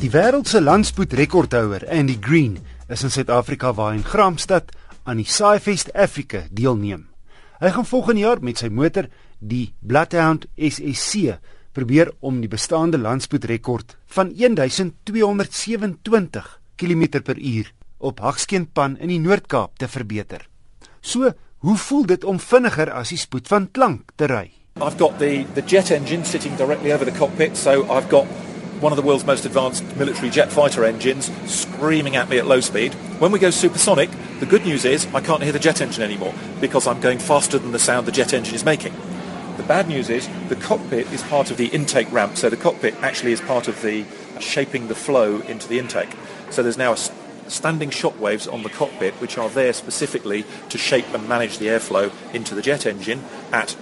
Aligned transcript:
Die 0.00 0.08
wêreld 0.08 0.48
se 0.48 0.62
landspoedrekordhouer, 0.64 1.82
Andy 1.92 2.14
Green, 2.24 2.54
is 2.88 3.02
in 3.04 3.10
Suid-Afrika 3.12 3.74
waar 3.76 3.92
in 3.92 4.04
Graamsstad 4.04 4.70
aan 5.04 5.20
die 5.20 5.28
SciFest 5.28 5.90
Africa 5.92 6.46
deelneem. 6.48 7.02
Hy 7.60 7.72
gaan 7.74 7.84
volgende 7.84 8.24
jaar 8.24 8.40
met 8.40 8.62
sy 8.62 8.70
motor, 8.72 9.10
die 9.38 9.74
Bloodhound 9.84 10.46
SSC, 10.56 11.36
probeer 11.76 12.14
om 12.24 12.40
die 12.40 12.48
bestaande 12.48 12.96
landspoedrekord 12.96 13.92
van 14.16 14.32
1227 14.40 16.48
km/h 16.80 17.68
op 18.00 18.24
Hagskeenpan 18.24 18.96
in 18.96 19.12
die 19.12 19.20
Noord-Kaap 19.20 19.76
te 19.76 19.88
verbeter. 19.88 20.48
So, 21.04 21.28
hoe 21.60 21.76
voel 21.76 22.08
dit 22.08 22.24
om 22.24 22.40
vinniger 22.40 22.88
as 22.88 23.12
die 23.12 23.20
spoed 23.20 23.52
van 23.52 23.68
klank 23.68 24.16
te 24.16 24.32
ry? 24.32 24.48
I've 24.80 24.96
got 24.96 25.20
the 25.20 25.44
the 25.52 25.60
jet 25.60 25.92
engine 25.92 26.24
sitting 26.24 26.56
directly 26.56 26.94
over 26.94 27.04
the 27.04 27.18
cockpit, 27.18 27.56
so 27.56 27.84
I've 27.92 28.08
got 28.08 28.24
one 28.80 28.92
of 28.92 28.96
the 28.96 29.02
world's 29.02 29.26
most 29.26 29.44
advanced 29.44 29.84
military 29.96 30.30
jet 30.30 30.50
fighter 30.50 30.84
engines 30.84 31.30
screaming 31.50 32.16
at 32.16 32.30
me 32.30 32.38
at 32.38 32.46
low 32.46 32.60
speed. 32.60 32.94
When 33.18 33.30
we 33.30 33.38
go 33.38 33.50
supersonic, 33.50 34.08
the 34.40 34.46
good 34.46 34.64
news 34.64 34.86
is 34.86 35.06
I 35.14 35.20
can't 35.20 35.42
hear 35.42 35.52
the 35.52 35.58
jet 35.58 35.82
engine 35.82 36.02
anymore 36.02 36.32
because 36.60 36.86
I'm 36.86 37.00
going 37.00 37.18
faster 37.18 37.58
than 37.58 37.72
the 37.72 37.78
sound 37.78 38.06
the 38.06 38.12
jet 38.12 38.32
engine 38.32 38.54
is 38.54 38.64
making. 38.64 38.94
The 39.58 39.64
bad 39.64 39.88
news 39.88 40.08
is 40.08 40.28
the 40.48 40.56
cockpit 40.56 41.12
is 41.12 41.22
part 41.24 41.50
of 41.50 41.58
the 41.58 41.66
intake 41.66 42.10
ramp, 42.10 42.38
so 42.38 42.48
the 42.48 42.56
cockpit 42.56 42.94
actually 43.02 43.32
is 43.32 43.42
part 43.42 43.68
of 43.68 43.82
the 43.82 44.06
shaping 44.40 44.88
the 44.88 44.94
flow 44.94 45.40
into 45.40 45.68
the 45.68 45.78
intake. 45.78 46.16
So 46.48 46.62
there's 46.62 46.78
now 46.78 46.94
a 46.94 47.50
standing 47.50 47.90
shock 47.90 48.18
waves 48.18 48.48
on 48.48 48.62
the 48.62 48.70
cockpit 48.70 49.12
which 49.14 49.36
are 49.36 49.50
there 49.50 49.74
specifically 49.74 50.46
to 50.70 50.78
shape 50.78 51.12
and 51.12 51.28
manage 51.28 51.58
the 51.58 51.66
airflow 51.66 52.10
into 52.32 52.54
the 52.54 52.62
jet 52.62 52.86
engine 52.86 53.22
at 53.52 53.76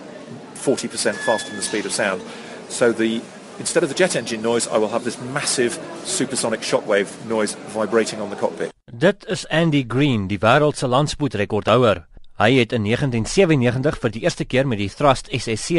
40% 0.55 1.15
faster 1.15 1.51
than 1.51 1.59
the 1.59 1.63
speed 1.63 1.87
of 1.87 1.93
sound. 1.93 2.23
So 2.69 2.91
the 2.91 3.23
instead 3.59 3.83
of 3.83 3.89
the 3.89 3.95
jet 3.95 4.15
engine 4.15 4.43
noise, 4.43 4.67
I 4.67 4.79
will 4.79 4.91
have 4.91 5.05
this 5.05 5.19
massive 5.33 5.79
supersonic 6.05 6.61
shockwave 6.61 7.09
noise 7.29 7.57
vibrating 7.75 8.21
on 8.21 8.31
the 8.31 8.37
cockpit. 8.37 8.73
Dit 8.93 9.25
is 9.29 9.49
Andy 9.49 9.85
Green, 9.89 10.29
die 10.29 10.39
wêreld 10.39 10.77
se 10.77 10.89
landspoedrekordhouer. 10.89 12.07
Hy 12.39 12.53
het 12.55 12.73
in 12.73 12.85
1997 12.87 13.99
vir 13.99 14.11
die 14.15 14.23
eerste 14.23 14.45
keer 14.47 14.67
met 14.67 14.79
die 14.79 14.89
Thrust 14.89 15.29
SSC 15.35 15.71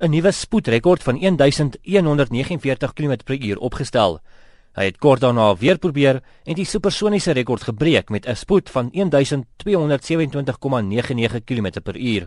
'n 0.00 0.10
nuwe 0.10 0.32
spoedrekord 0.32 1.02
van 1.02 1.18
1149 1.18 2.92
km/h 2.92 3.56
opgestel. 3.58 4.20
Hy 4.74 4.84
het 4.84 4.98
kort 4.98 5.20
daarna 5.20 5.56
weer 5.56 5.78
probeer 5.78 6.22
en 6.44 6.54
die 6.54 6.64
supersoniese 6.64 7.32
rekord 7.32 7.62
gebreek 7.62 8.10
met 8.10 8.26
'n 8.26 8.36
spoed 8.36 8.70
van 8.70 8.90
1227,99 8.92 11.44
km/h. 11.44 12.26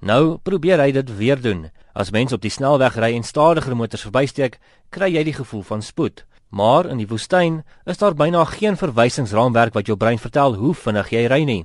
Nou 0.00 0.36
probeer 0.42 0.80
hy 0.80 0.90
dit 0.92 1.16
weer 1.16 1.40
doen. 1.40 1.70
As 1.96 2.10
mens 2.12 2.32
op 2.32 2.42
die 2.44 2.52
snelweg 2.52 2.98
ry 3.00 3.14
en 3.16 3.24
stadiger 3.24 3.76
motors 3.76 4.04
verbysteek, 4.04 4.58
kry 4.92 5.08
jy 5.14 5.22
die 5.24 5.36
gevoel 5.36 5.62
van 5.62 5.82
spoed. 5.82 6.24
Maar 6.50 6.86
in 6.92 7.00
die 7.00 7.08
woestyn 7.08 7.62
is 7.84 7.98
daar 7.98 8.14
byna 8.14 8.44
geen 8.44 8.76
verwysingsraamwerk 8.76 9.74
wat 9.74 9.88
jou 9.88 9.96
brein 9.96 10.18
vertel 10.18 10.54
hoe 10.60 10.74
vinnig 10.74 11.10
jy 11.10 11.24
ry 11.32 11.42
nie. 11.44 11.64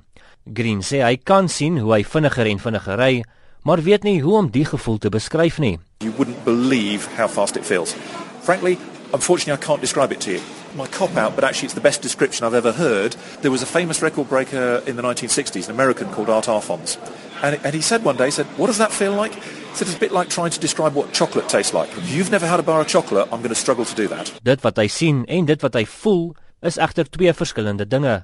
Green 0.54 0.82
sê 0.82 1.04
hy 1.04 1.18
kan 1.18 1.50
sien 1.50 1.78
hoe 1.78 1.94
hy 1.94 2.04
vinniger 2.04 2.48
en 2.50 2.60
vinniger 2.60 2.98
ry, 2.98 3.24
maar 3.64 3.84
weet 3.84 4.04
nie 4.04 4.22
hoe 4.22 4.38
om 4.40 4.50
die 4.50 4.66
gevoel 4.66 4.98
te 4.98 5.10
beskryf 5.10 5.60
nie. 5.60 5.78
You 6.00 6.14
wouldn't 6.18 6.44
believe 6.46 7.06
how 7.18 7.28
fast 7.28 7.56
it 7.56 7.66
feels. 7.66 7.94
Frankly, 8.42 8.78
unfortunately 9.14 9.54
I 9.54 9.66
can't 9.66 9.82
describe 9.82 10.12
it 10.12 10.22
to 10.22 10.32
you. 10.32 10.61
My 10.76 10.88
cop 10.88 11.18
out, 11.18 11.36
but 11.36 11.44
actually 11.44 11.66
it's 11.66 11.74
the 11.74 11.82
best 11.82 12.02
description 12.02 12.46
I've 12.46 12.54
ever 12.54 12.72
heard. 12.72 13.14
There 13.42 13.52
was 13.52 13.62
a 13.62 13.66
famous 13.66 14.02
record 14.02 14.30
breaker 14.30 14.82
in 14.88 14.96
the 14.96 15.02
1960s, 15.02 15.66
an 15.68 15.72
American 15.72 16.10
called 16.14 16.30
Art 16.30 16.46
Arfons. 16.46 16.98
And, 17.44 17.60
and 17.64 17.74
he 17.74 17.82
said 17.82 18.06
one 18.06 18.16
day, 18.16 18.26
he 18.26 18.32
said, 18.32 18.46
what 18.58 18.68
does 18.68 18.78
that 18.78 18.92
feel 18.92 19.12
like? 19.12 19.34
He 19.34 19.76
said, 19.76 19.88
it's 19.88 19.98
a 19.98 20.00
bit 20.00 20.12
like 20.14 20.30
trying 20.30 20.52
to 20.52 20.60
describe 20.60 20.94
what 20.94 21.12
chocolate 21.12 21.50
tastes 21.50 21.74
like. 21.74 21.90
If 21.98 22.14
you've 22.14 22.32
never 22.32 22.48
had 22.48 22.60
a 22.60 22.64
bar 22.64 22.82
of 22.82 22.88
chocolate, 22.88 23.28
I'm 23.32 23.40
going 23.40 23.50
to 23.50 23.56
struggle 23.56 23.84
to 23.84 23.96
do 23.96 24.08
that. 24.08 24.32
Dit 24.44 24.64
wat 24.64 24.78
hy 24.78 24.88
sien 24.88 25.26
en 25.28 25.46
dit 25.46 25.62
wat 25.62 25.76
hy 25.76 25.84
voel 25.86 26.36
is 26.62 26.78
egter 26.78 27.10
twee 27.10 27.34
verskillende 27.34 27.88
dinge. 27.88 28.22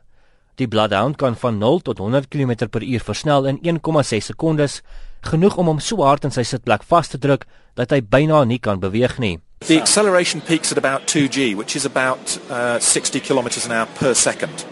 Die 0.58 0.68
Bloodhound 0.68 1.18
kan 1.18 1.36
van 1.36 1.58
0 1.58 1.81
tot 1.86 1.97
100 1.97 2.29
km/h 2.29 3.03
versnel 3.03 3.46
in 3.46 3.59
1,6 3.62 4.31
sekondes, 4.31 4.81
genoeg 5.22 5.58
om 5.58 5.68
hom 5.74 5.79
so 5.79 6.02
hard 6.06 6.24
in 6.24 6.31
sy 6.34 6.46
sitplek 6.47 6.85
vas 6.88 7.12
te 7.12 7.19
druk 7.22 7.46
dat 7.75 7.91
hy 7.91 8.02
byna 8.02 8.44
nie 8.46 8.59
kan 8.59 8.79
beweeg 8.79 9.19
nie. 9.19 9.38
The 9.62 9.81
acceleration 9.81 10.40
peaks 10.40 10.72
at 10.72 10.78
about 10.78 11.07
2g, 11.07 11.56
which 11.56 11.75
is 11.75 11.84
about 11.84 12.38
uh, 12.50 12.79
60 12.79 13.19
kilometers 13.19 13.66
an 13.66 13.73
hour 13.73 13.85
per 13.95 14.13
second. 14.13 14.66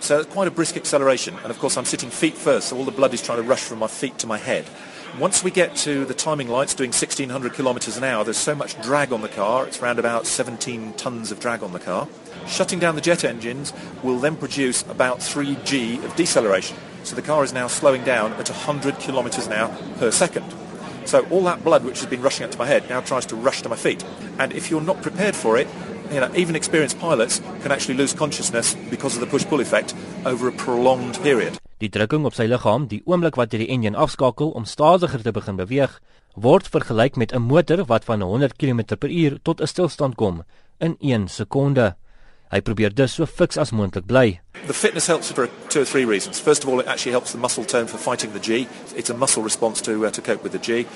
So 0.00 0.18
it's 0.18 0.32
quite 0.32 0.48
a 0.48 0.50
brisk 0.50 0.76
acceleration. 0.76 1.36
And 1.44 1.50
of 1.50 1.60
course, 1.60 1.76
I'm 1.76 1.84
sitting 1.84 2.10
feet 2.10 2.34
first, 2.34 2.68
so 2.68 2.76
all 2.76 2.84
the 2.84 2.90
blood 2.90 3.14
is 3.14 3.22
trying 3.22 3.40
to 3.40 3.44
rush 3.44 3.62
from 3.62 3.78
my 3.78 3.86
feet 3.86 4.18
to 4.18 4.26
my 4.26 4.38
head. 4.38 4.64
Once 5.16 5.44
we 5.44 5.52
get 5.52 5.76
to 5.76 6.04
the 6.06 6.14
timing 6.14 6.48
lights 6.48 6.74
doing 6.74 6.88
1600 6.88 7.52
kilometers 7.52 7.96
an 7.96 8.02
hour, 8.02 8.24
there's 8.24 8.36
so 8.36 8.54
much 8.54 8.80
drag 8.82 9.12
on 9.12 9.20
the 9.20 9.28
car. 9.28 9.64
It's 9.64 9.80
around 9.80 10.00
about 10.00 10.26
17 10.26 10.94
tons 10.94 11.30
of 11.30 11.38
drag 11.38 11.62
on 11.62 11.72
the 11.72 11.78
car. 11.78 12.08
Shutting 12.48 12.80
down 12.80 12.96
the 12.96 13.00
jet 13.00 13.22
engines 13.22 13.72
will 14.02 14.18
then 14.18 14.34
produce 14.34 14.82
about 14.88 15.18
3G 15.18 16.02
of 16.02 16.16
deceleration. 16.16 16.76
So 17.04 17.14
the 17.14 17.22
car 17.22 17.44
is 17.44 17.52
now 17.52 17.68
slowing 17.68 18.02
down 18.02 18.32
at 18.32 18.48
100 18.48 18.98
kilometers 18.98 19.46
an 19.46 19.52
hour 19.52 19.76
per 19.98 20.10
second. 20.10 20.52
So 21.04 21.26
all 21.30 21.42
that 21.44 21.64
blood 21.64 21.84
which 21.84 22.00
has 22.00 22.08
been 22.08 22.22
rushing 22.22 22.44
up 22.44 22.50
to 22.52 22.58
my 22.58 22.66
head 22.66 22.88
now 22.88 23.00
tries 23.00 23.26
to 23.26 23.36
rush 23.36 23.62
to 23.62 23.68
my 23.68 23.76
feet. 23.76 24.04
And 24.38 24.52
if 24.52 24.70
you're 24.70 24.80
not 24.80 25.02
prepared 25.02 25.36
for 25.36 25.58
it, 25.58 25.68
you 26.12 26.20
know, 26.20 26.30
even 26.34 26.54
experienced 26.54 26.98
pilots 26.98 27.40
can 27.62 27.72
actually 27.72 27.94
lose 27.94 28.12
consciousness 28.12 28.74
because 28.90 29.14
of 29.14 29.20
the 29.20 29.26
push-pull 29.26 29.60
effect 29.60 29.94
over 30.24 30.48
a 30.48 30.52
prolonged 30.52 31.18
period. 31.22 31.58
Die 31.82 31.90
drukking 31.90 32.26
op 32.28 32.36
sy 32.38 32.44
liggaam, 32.46 32.84
die 32.86 33.00
oomblik 33.10 33.34
wat 33.40 33.50
die 33.50 33.66
enjin 33.72 33.96
afskakel 33.98 34.52
om 34.54 34.68
stadiger 34.68 35.22
te 35.24 35.32
begin 35.34 35.56
beweeg, 35.58 35.96
word 36.38 36.68
vergelyk 36.70 37.16
met 37.16 37.32
'n 37.32 37.42
motor 37.42 37.84
wat 37.90 38.04
van 38.04 38.22
100 38.22 38.56
km/h 38.56 39.40
tot 39.42 39.60
'n 39.60 39.66
stilstand 39.66 40.14
kom 40.14 40.44
in 40.78 40.96
1 41.00 41.28
sekonde. 41.28 41.96
Hy 42.52 42.60
probeer 42.60 42.92
dus 42.92 43.14
so 43.16 43.24
fiks 43.24 43.56
as 43.56 43.70
moontlik 43.72 44.04
bly. 44.06 44.40
The 44.66 44.74
fitness 44.74 45.06
helps 45.06 45.32
for 45.32 45.48
two 45.70 45.80
or 45.80 45.84
three 45.86 46.04
reasons. 46.04 46.38
First 46.38 46.64
of 46.64 46.68
all, 46.68 46.80
it 46.80 46.86
actually 46.86 47.12
helps 47.12 47.32
the 47.32 47.38
muscle 47.38 47.64
tone 47.64 47.86
for 47.86 47.96
fighting 47.96 48.32
the 48.34 48.40
G. 48.40 48.68
It's 48.94 49.08
a 49.08 49.16
muscle 49.16 49.42
response 49.42 49.80
to 49.82 50.04
uh, 50.06 50.10
to 50.10 50.20
cope 50.20 50.42
with 50.42 50.52
the 50.52 50.58
G. 50.58 50.86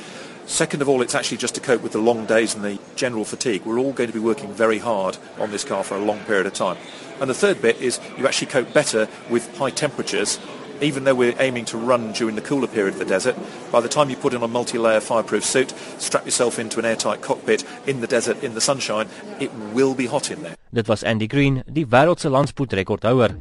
Second 0.45 0.83
of 0.83 0.89
all, 0.89 1.03
it's 1.03 1.15
actually 1.15 1.39
just 1.39 1.55
to 1.55 1.61
cope 1.61 1.83
with 1.83 1.93
the 1.93 1.99
long 1.99 2.27
days 2.27 2.55
and 2.55 2.63
the 2.63 2.79
general 2.95 3.25
fatigue. 3.25 3.65
We're 3.65 3.81
all 3.81 3.93
going 3.93 4.09
to 4.09 4.15
be 4.15 4.21
working 4.21 4.53
very 4.53 4.79
hard 4.79 5.17
on 5.41 5.51
this 5.51 5.65
car 5.65 5.83
for 5.83 5.97
a 5.97 6.05
long 6.05 6.21
period 6.21 6.47
of 6.47 6.53
time. 6.53 6.77
And 7.21 7.29
the 7.29 7.35
third 7.35 7.61
bit 7.63 7.81
is 7.81 7.99
you 8.19 8.27
actually 8.27 8.49
cope 8.49 8.73
better 8.73 9.09
with 9.31 9.57
high 9.57 9.71
temperatures. 9.71 10.39
Even 10.81 11.05
though 11.05 11.15
we're 11.15 11.35
aiming 11.41 11.65
to 11.67 11.79
run 11.79 12.13
during 12.13 12.37
the 12.37 12.43
cooler 12.43 12.67
period 12.67 12.95
of 12.95 12.99
the 12.99 13.07
desert, 13.07 13.35
by 13.73 13.81
the 13.81 13.89
time 13.89 14.11
you 14.11 14.17
put 14.17 14.35
in 14.35 14.43
a 14.43 14.49
multi-layer 14.49 15.01
fireproof 15.01 15.45
suit, 15.45 15.73
strap 15.99 16.25
yourself 16.25 16.59
into 16.59 16.79
an 16.79 16.85
airtight 16.85 17.23
cockpit 17.23 17.65
in 17.87 18.01
the 18.01 18.07
desert 18.07 18.43
in 18.43 18.55
the 18.55 18.61
sunshine, 18.61 19.09
it 19.41 19.51
will 19.73 19.95
be 19.95 20.07
hot 20.07 20.31
in 20.31 20.43
there. 20.43 20.55
Dit 20.73 20.89
was 20.89 21.03
Andy 21.03 21.27
Green, 21.27 21.63
die 21.67 21.87
wêreldse 21.87 22.29
landspoedrekordhouer. 22.29 23.33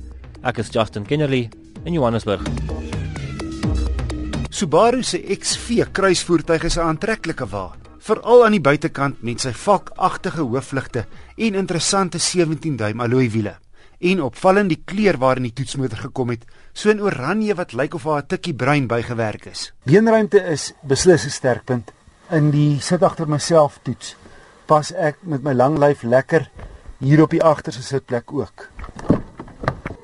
Ek 0.44 0.59
is 0.59 0.69
Justin 0.69 1.06
Kennerly 1.06 1.50
in 1.84 1.94
Johannesburg. 1.94 2.47
Subaru 4.50 5.03
se 5.03 5.19
XV 5.19 5.91
kruisvoertuig 5.91 6.63
is 6.63 6.78
'n 6.78 6.88
aantreklike 6.88 7.50
wa, 7.52 7.75
veral 8.00 8.46
aan 8.46 8.56
die 8.56 8.62
buitekant 8.62 9.22
met 9.22 9.41
sy 9.41 9.52
vakagtige 9.52 10.41
hoofligte 10.41 11.06
en 11.35 11.56
interessante 11.56 12.17
17-duim 12.17 13.02
alloy 13.02 13.29
wiele. 13.29 13.57
En 14.00 14.22
opvallend 14.22 14.69
die 14.69 14.81
kleur 14.85 15.17
waarin 15.17 15.47
die 15.47 15.53
toetsmotor 15.53 15.97
gekom 15.97 16.29
het, 16.29 16.45
so 16.73 16.89
'n 16.89 17.01
oranje 17.01 17.56
wat 17.56 17.73
lyk 17.73 17.94
of 17.94 18.03
haar 18.03 18.22
'n 18.22 18.28
tikkie 18.28 18.53
bruin 18.53 18.88
bygewerk 18.88 19.45
is. 19.45 19.73
Beenruimte 19.83 20.39
is 20.44 20.73
beslis 20.81 21.25
'n 21.25 21.29
sterkpunt. 21.29 21.91
In 22.29 22.51
die 22.51 22.79
sit 22.81 23.03
agter 23.03 23.28
myself 23.29 23.79
toets 23.81 24.16
pas 24.66 24.91
ek 24.91 25.17
met 25.22 25.44
my 25.44 25.53
lang 25.53 25.78
lyf 25.78 26.03
lekker 26.03 26.50
hier 27.00 27.22
op 27.22 27.29
die 27.29 27.44
agterste 27.44 27.84
sitplek 27.84 28.34
ook. 28.34 28.67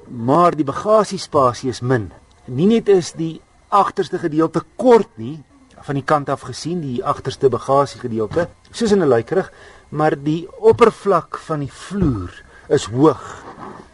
Maar 0.07 0.55
die 0.55 0.65
bagasiespasie 0.65 1.69
is 1.69 1.81
min. 1.81 2.11
Nie 2.45 2.67
net 2.67 2.89
is 2.89 3.11
die 3.11 3.41
agterste 3.71 4.19
gedeelte 4.19 4.61
kort 4.75 5.17
nie 5.17 5.43
van 5.85 5.97
die 5.97 6.05
kant 6.05 6.29
af 6.29 6.43
gesien 6.45 6.81
die 6.83 6.99
agterste 7.03 7.49
bagasie 7.49 8.01
gedeelte 8.01 8.47
soos 8.71 8.91
in 8.91 9.01
'n 9.01 9.07
luikerig 9.07 9.51
maar 9.89 10.15
die 10.15 10.47
oppervlak 10.59 11.37
van 11.37 11.59
die 11.59 11.71
vloer 11.71 12.43
is 12.67 12.85
hoog 12.85 13.43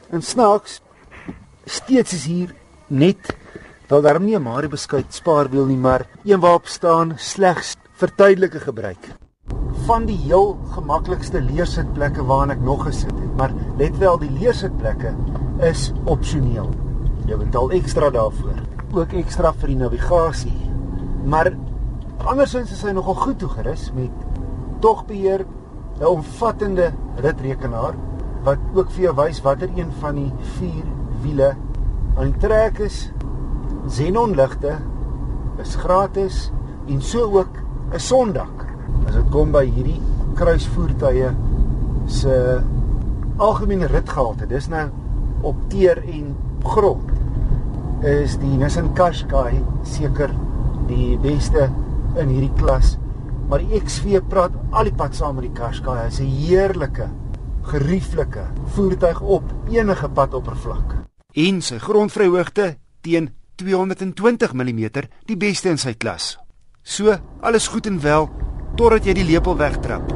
en 0.09 0.21
snaaks 0.21 0.81
steeds 1.65 2.13
is 2.13 2.25
hier 2.25 2.55
net 2.87 3.35
wel 3.87 4.01
daarom 4.01 4.25
nie 4.25 4.35
'n 4.35 4.41
Mario 4.43 4.69
beskuit 4.69 5.13
spaarwiel 5.13 5.65
nie 5.65 5.77
maar 5.77 6.07
een 6.23 6.39
waarop 6.39 6.67
staan 6.67 7.13
slegs 7.17 7.75
vir 7.99 8.15
tydelike 8.15 8.59
gebruik. 8.59 9.15
Van 9.85 10.05
die 10.05 10.17
heel 10.17 10.57
gemaklikste 10.71 11.41
leersitplekke 11.41 12.23
waarna 12.23 12.53
ek 12.53 12.61
nog 12.61 12.83
gesit 12.83 13.11
het 13.19 13.35
maar 13.37 13.53
let 13.77 13.97
wel 13.97 14.17
die 14.17 14.31
leersitplekke 14.31 15.15
is 15.59 15.91
opsioneel 16.05 16.69
jy 17.27 17.37
betaal 17.37 17.71
ekstra 17.71 18.09
daarvoor 18.09 18.67
ook 18.95 19.13
ekstra 19.19 19.51
vir 19.59 19.73
die 19.73 19.79
navigasie. 19.81 20.55
Maar 21.27 21.51
andersins 22.23 22.71
is 22.71 22.83
hy 22.85 22.93
nogal 22.95 23.17
goed 23.19 23.39
toegerus 23.41 23.89
met 23.95 24.11
togbeheer, 24.81 25.45
'n 25.99 26.05
omvattende 26.05 26.93
ritrekenaar 27.17 27.95
wat 28.47 28.61
ook 28.77 28.91
vir 28.95 29.09
jou 29.09 29.15
wys 29.17 29.41
watter 29.43 29.71
een 29.75 29.89
van 29.99 30.15
die 30.15 30.29
vier 30.55 30.83
wiele 31.23 31.49
aan 32.15 32.31
die 32.31 32.39
trek 32.45 32.79
is. 32.85 33.09
Xenon 33.89 34.35
ligte 34.37 34.77
is 35.59 35.75
gratis 35.81 36.47
en 36.87 37.01
so 37.01 37.27
ook 37.39 37.59
'n 37.91 37.99
sondak. 37.99 38.65
As 39.07 39.15
dit 39.15 39.29
kom 39.31 39.51
by 39.51 39.65
hierdie 39.65 40.01
kruisvoertuie 40.35 41.29
se 42.05 42.61
algemene 43.37 43.87
ritgehalte, 43.87 44.47
dis 44.47 44.67
nou 44.67 44.89
op 45.41 45.55
teer 45.69 46.03
en 46.07 46.35
grond. 46.63 47.11
Is 48.01 48.37
die 48.37 48.57
Nissan 48.57 48.93
Qashqai 48.93 49.63
seker 49.83 50.31
die 50.87 51.17
beste 51.17 51.69
in 52.15 52.27
hierdie 52.27 52.53
klas? 52.55 52.97
Maar 53.49 53.59
die 53.59 53.81
XV 53.81 54.21
praat 54.29 54.51
al 54.71 54.83
die 54.83 54.93
pad 54.93 55.15
saam 55.15 55.35
met 55.35 55.43
die 55.43 55.61
Qashqai. 55.61 56.03
Hy's 56.03 56.19
'n 56.19 56.25
heerlike, 56.25 57.09
gerieflike 57.67 58.45
voertuig 58.75 59.21
op 59.21 59.53
enige 59.71 60.09
padoppervlak. 60.09 60.95
En 61.37 61.61
sy 61.61 61.77
grondvryhoogte 61.83 62.77
teen 63.05 63.29
220 63.57 64.53
mm 64.53 64.83
die 65.27 65.37
beste 65.37 65.69
in 65.73 65.81
sy 65.81 65.93
klas. 65.97 66.35
So, 66.83 67.15
alles 67.41 67.67
goed 67.67 67.89
en 67.89 67.99
wel 68.01 68.29
totdat 68.77 69.07
jy 69.09 69.17
die 69.17 69.27
lepel 69.33 69.57
wegtrap. 69.59 70.13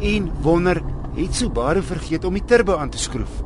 En 0.00 0.30
wonder, 0.42 0.80
het 1.16 1.36
Subaru 1.36 1.82
vergeet 1.82 2.24
om 2.24 2.34
die 2.36 2.44
turbo 2.44 2.76
aan 2.76 2.90
te 2.92 3.00
skroef. 3.00 3.42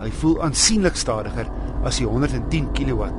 Hy 0.00 0.08
voel 0.22 0.38
aansienlik 0.46 0.96
stadiger 0.96 1.50
as 1.84 1.98
die 2.00 2.08
110 2.08 2.70
kW 2.76 3.10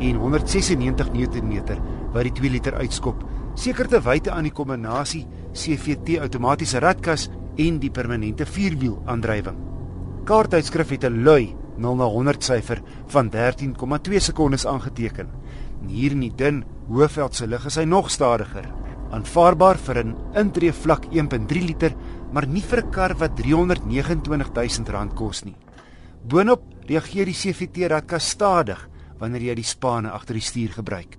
en 0.00 0.16
196 0.16 1.10
Nm 1.12 1.76
wat 2.14 2.24
die 2.24 2.32
2 2.38 2.50
liter 2.50 2.78
uitskop, 2.80 3.20
seker 3.54 3.88
te 3.88 4.00
wyte 4.00 4.32
aan 4.32 4.48
die 4.48 4.54
kombinasie 4.54 5.26
CVT 5.52 6.20
outomatiese 6.24 6.80
ratkas 6.80 7.28
en 7.56 7.78
die 7.78 7.90
permanente 7.90 8.46
vierwiel 8.46 9.02
aandrywing. 9.06 9.56
Kaartuitskrif 10.24 10.90
het 10.90 11.04
'n 11.04 11.22
lui 11.24 11.56
0 11.76 11.96
na 11.96 12.04
100 12.04 12.44
syfer 12.44 12.82
van 13.06 13.30
13,2 13.30 14.20
sekondes 14.20 14.66
aangeteken. 14.66 15.28
En 15.82 15.88
hier 15.88 16.12
in 16.12 16.20
die 16.20 16.34
dun 16.34 16.64
Hoëveld 16.88 17.34
se 17.34 17.46
lig 17.46 17.64
is 17.66 17.76
hy 17.76 17.84
nog 17.84 18.10
stadiger. 18.10 18.66
Aanvaarbaar 19.10 19.78
vir 19.78 20.04
'n 20.04 20.16
intree 20.34 20.72
vlak 20.72 21.04
1.3 21.10 21.62
liter, 21.62 21.94
maar 22.32 22.46
nie 22.46 22.62
vir 22.62 22.82
'n 22.82 22.90
kar 22.90 23.14
wat 23.16 23.36
329 23.36 24.52
000 24.54 24.90
rand 24.90 25.14
kos 25.14 25.44
nie. 25.44 25.56
Boonop 26.22 26.62
reageer 26.86 27.24
die 27.24 27.34
CVT 27.34 27.88
ratkas 27.88 28.28
stadig 28.28 28.88
wanneer 29.18 29.42
jy 29.42 29.54
die 29.54 29.64
spane 29.64 30.10
agter 30.10 30.34
die 30.34 30.42
stuur 30.42 30.72
gebruik. 30.72 31.18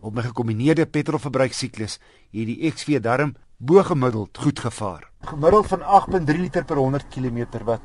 Op 0.00 0.14
my 0.14 0.22
gekombineerde 0.22 0.86
petrolverbruiksiklus 0.86 1.98
het 2.32 2.46
die 2.46 2.70
XV 2.70 3.00
darm 3.00 3.34
bo 3.58 3.82
gemiddeld 3.82 4.38
goed 4.38 4.58
gevaar. 4.58 5.09
Gemiddeld 5.20 5.66
van 5.66 5.80
8.3 5.80 6.40
liter 6.40 6.64
per 6.64 6.76
100 6.76 7.08
km 7.08 7.44
wat 7.64 7.80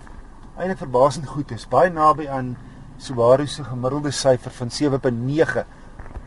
eintlik 0.56 0.80
verbasend 0.80 1.28
goed 1.28 1.52
is, 1.52 1.68
baie 1.68 1.92
naby 1.92 2.30
aan 2.32 2.56
Subaru 2.98 3.44
se 3.48 3.64
gemiddelde 3.64 4.12
syfer 4.16 4.52
van 4.56 4.72
7.9 4.72 5.66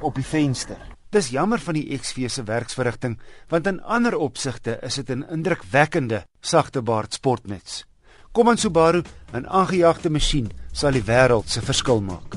op 0.04 0.14
die 0.14 0.24
venster. 0.24 0.76
Dis 1.08 1.30
jammer 1.32 1.58
van 1.64 1.78
die 1.78 1.96
XV 1.96 2.28
se 2.28 2.44
werksverrigting, 2.44 3.16
want 3.48 3.66
in 3.66 3.80
ander 3.82 4.16
opsigte 4.16 4.78
is 4.84 5.00
dit 5.00 5.10
'n 5.10 5.24
indrukwekkende 5.32 6.26
sagtebaard 6.40 7.14
sportnuts. 7.14 7.86
Kom 8.32 8.48
aan 8.48 8.58
Subaru, 8.58 9.02
'n 9.32 9.46
aangejagte 9.46 10.10
masjien 10.10 10.50
sal 10.72 10.92
die 10.92 11.04
wêreld 11.04 11.48
se 11.48 11.60
verskil 11.60 12.00
maak. 12.00 12.36